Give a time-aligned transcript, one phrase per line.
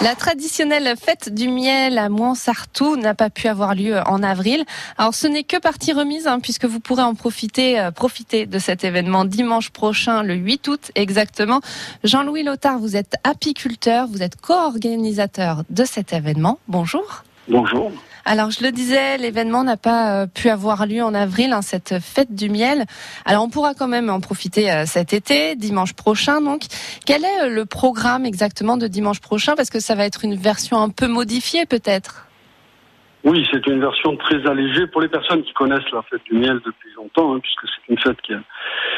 [0.00, 4.64] La traditionnelle fête du miel à Mouansartou n'a pas pu avoir lieu en avril.
[4.98, 8.58] Alors ce n'est que partie remise hein, puisque vous pourrez en profiter, euh, profiter de
[8.58, 11.60] cet événement dimanche prochain, le 8 août exactement.
[12.02, 16.58] Jean-Louis Lothar, vous êtes apiculteur, vous êtes co-organisateur de cet événement.
[16.66, 17.22] Bonjour.
[17.48, 17.92] Bonjour.
[18.26, 21.98] Alors je le disais, l'événement n'a pas euh, pu avoir lieu en avril, hein, cette
[22.00, 22.84] fête du miel.
[23.26, 26.40] Alors on pourra quand même en profiter euh, cet été, dimanche prochain.
[26.40, 26.62] Donc,
[27.04, 29.54] quel est euh, le programme exactement de dimanche prochain?
[29.56, 32.26] Parce que ça va être une version un peu modifiée peut-être.
[33.24, 36.60] Oui, c'est une version très allégée pour les personnes qui connaissent la fête du miel
[36.64, 38.34] depuis longtemps, hein, puisque c'est une fête qui,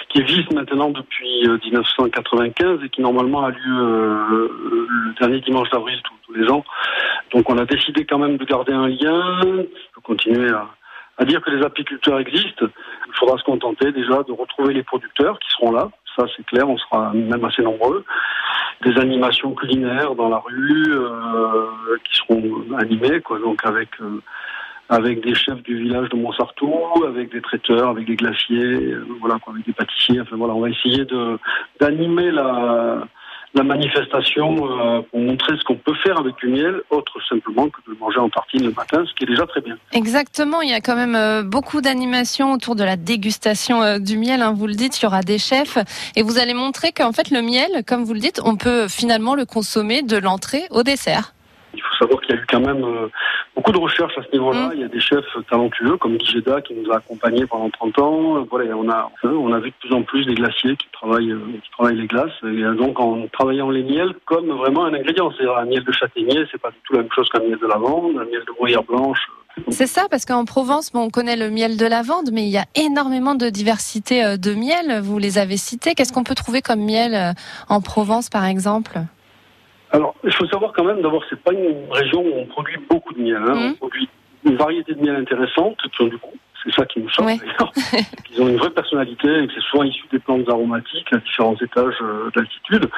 [0.08, 6.34] qui existe maintenant depuis 1995 et qui normalement a lieu le dernier dimanche d'avril tous
[6.34, 6.64] les ans.
[7.32, 11.50] Donc on a décidé quand même de garder un lien, de continuer à, dire que
[11.50, 12.66] les apiculteurs existent.
[13.08, 15.88] Il faudra se contenter déjà de retrouver les producteurs qui seront là.
[16.14, 18.04] Ça, c'est clair, on sera même assez nombreux.
[18.82, 21.66] Des animations culinaires dans la rue euh,
[22.04, 24.20] qui seront animées, quoi, donc avec euh,
[24.88, 29.38] avec des chefs du village de Montsartou, avec des traiteurs, avec des glaciers, euh, voilà,
[29.46, 30.20] avec des pâtissiers.
[30.20, 31.38] Enfin voilà, on va essayer de
[31.80, 33.06] d'animer la
[33.56, 37.80] la manifestation euh, pour montrer ce qu'on peut faire avec du miel, autre simplement que
[37.86, 39.76] de le manger en tartine le matin, ce qui est déjà très bien.
[39.92, 44.18] Exactement, il y a quand même euh, beaucoup d'animations autour de la dégustation euh, du
[44.18, 45.78] miel, hein, vous le dites, il y aura des chefs,
[46.16, 49.34] et vous allez montrer qu'en fait le miel, comme vous le dites, on peut finalement
[49.34, 51.32] le consommer de l'entrée au dessert.
[51.72, 52.84] Il faut savoir qu'il y a eu quand même
[53.56, 54.68] beaucoup de recherches à ce niveau-là.
[54.68, 54.72] Mm.
[54.74, 58.46] Il y a des chefs talentueux comme Guy qui nous a accompagnés pendant 30 ans.
[58.50, 61.40] Voilà, on a, on a vu de plus en plus des glaciers qui travaillent, euh,
[61.62, 62.30] qui travaillent les glaces.
[62.44, 65.32] Et donc en travaillant les miels comme vraiment un ingrédient.
[65.38, 67.66] C'est un miel de châtaignier, c'est pas du tout la même chose qu'un miel de
[67.66, 69.26] lavande, un miel de bruyère blanche.
[69.68, 72.58] C'est ça, parce qu'en Provence, bon, on connaît le miel de lavande, mais il y
[72.58, 75.00] a énormément de diversité euh, de miel.
[75.02, 75.94] Vous les avez cités.
[75.94, 77.32] Qu'est-ce qu'on peut trouver comme miel euh,
[77.68, 79.00] en Provence, par exemple?
[79.90, 83.14] Alors, il faut savoir quand même, d'abord, c'est pas une région où on produit beaucoup
[83.14, 83.36] de miel.
[83.36, 83.54] Hein.
[83.54, 83.70] Mmh.
[83.70, 84.08] On produit
[84.44, 86.34] une variété de miel intéressante qui ont du goût.
[86.64, 87.72] C'est ça qui nous choque d'ailleurs.
[88.32, 91.54] Ils ont une vraie personnalité et que c'est souvent issu des plantes aromatiques à différents
[91.56, 92.88] étages euh, d'altitude.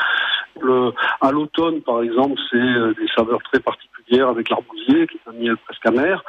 [1.20, 5.32] à l'automne, par exemple, c'est euh, des saveurs très particulières avec l'arbousier, qui est un
[5.32, 6.24] miel presque amer.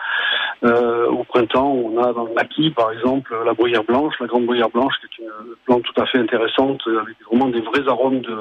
[0.66, 4.46] Euh, au printemps, on a dans le maquis, par exemple, la bruyère blanche, la grande
[4.46, 8.20] bruyère blanche, qui est une plante tout à fait intéressante, avec vraiment des vrais arômes
[8.20, 8.36] de,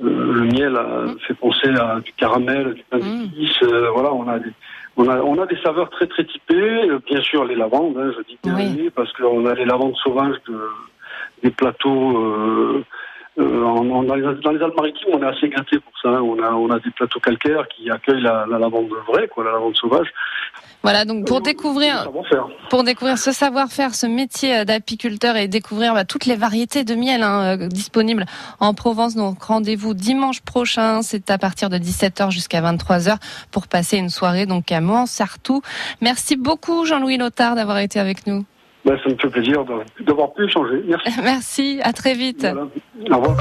[0.00, 1.18] le miel mm.
[1.26, 3.22] fait penser à du caramel, du pain mm.
[3.28, 3.62] d'épices.
[3.62, 4.50] Euh, voilà, on a des
[4.96, 6.90] on a on a des saveurs très très typées.
[6.90, 10.36] Euh, bien sûr les lavandes, hein, je dis bien parce qu'on a les lavandes sauvages
[10.48, 10.58] de,
[11.42, 12.18] des plateaux.
[12.18, 12.84] Euh,
[13.38, 16.08] euh dans, les, Alpes-Maritimes, on est assez gâtés pour ça.
[16.08, 16.22] Hein.
[16.22, 19.52] On a on a des plateaux calcaires qui accueillent la, la lavande vraie, quoi, la
[19.52, 20.08] lavande sauvage.
[20.84, 22.08] Voilà, donc pour découvrir,
[22.70, 27.24] pour découvrir ce savoir-faire, ce métier d'apiculteur et découvrir bah, toutes les variétés de miel
[27.24, 28.26] hein, euh, disponibles
[28.60, 33.16] en Provence, donc rendez-vous dimanche prochain, c'est à partir de 17h jusqu'à 23h
[33.50, 35.62] pour passer une soirée donc à Montsartou.
[36.00, 38.44] Merci beaucoup Jean-Louis Lothar d'avoir été avec nous.
[38.88, 39.66] Bah, ça me fait plaisir
[40.00, 40.82] d'avoir pu échanger.
[40.86, 41.10] Merci.
[41.22, 42.46] Merci, à très vite.
[43.10, 43.36] Au revoir.